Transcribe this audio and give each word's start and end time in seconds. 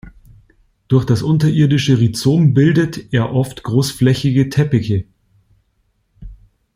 Durch 0.87 1.05
das 1.05 1.21
unterirdische 1.21 1.99
Rhizom 1.99 2.55
bildet 2.55 3.13
er 3.13 3.33
oft 3.35 3.61
großflächige 3.61 4.49
Teppiche. 4.49 5.05